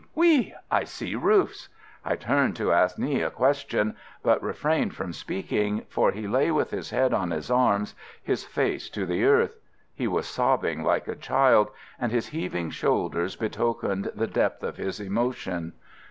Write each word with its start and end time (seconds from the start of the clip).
oui_ 0.17 0.51
I 0.71 0.83
see 0.83 1.13
roofs!' 1.15 1.69
I 2.03 2.15
turned 2.15 2.55
to 2.55 2.71
ask 2.73 2.97
Nghi 2.97 3.23
a 3.23 3.29
question, 3.29 3.95
but 4.23 4.41
refrained 4.41 4.95
from 4.95 5.13
speaking, 5.13 5.85
for 5.89 6.09
he 6.11 6.27
lay 6.27 6.49
with 6.49 6.71
his 6.71 6.89
head 6.89 7.13
on 7.13 7.29
his 7.29 7.51
arms, 7.51 7.93
his 8.23 8.43
face 8.43 8.89
to 8.89 9.05
the 9.05 9.23
earth. 9.25 9.59
He 9.93 10.07
was 10.07 10.25
sobbing 10.25 10.81
like 10.83 11.07
a 11.07 11.15
child, 11.15 11.69
and 11.99 12.11
his 12.11 12.29
heaving 12.29 12.71
shoulders 12.71 13.35
betokened 13.35 14.09
the 14.15 14.25
depth 14.25 14.63
of 14.63 14.77
his 14.77 14.99
emotion." 14.99 15.73